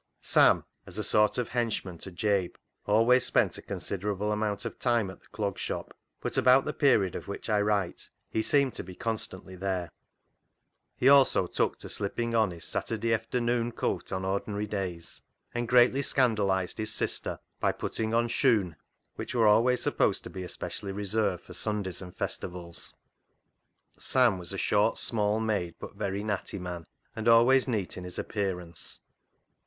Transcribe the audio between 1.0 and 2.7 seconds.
sort of henchman to Jabe,